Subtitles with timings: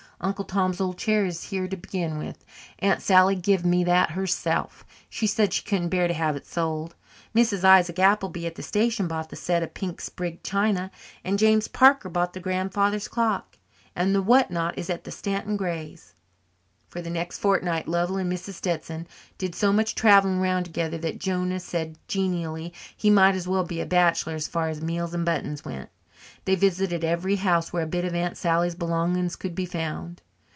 [0.23, 2.45] Uncle Tom's old chair is here to begin with
[2.77, 4.85] Aunt Sally give me that herself.
[5.09, 6.93] She said she couldn't bear to have it sold.
[7.33, 7.63] Mrs.
[7.63, 10.91] Isaac Appleby at the station bought the set of pink sprigged china
[11.23, 13.57] and James Parker bought the grandfather's clock
[13.95, 16.13] and the whatnot is at the Stanton Grays'."
[16.87, 18.53] For the next fortnight Lovell and Mrs.
[18.53, 19.07] Stetson
[19.39, 23.81] did so much travelling round together that Jonah said genially he might as well be
[23.81, 25.89] a bachelor as far as meals and buttons went.
[26.45, 30.21] They visited every house where a bit of Aunt Sally's belongings could be found.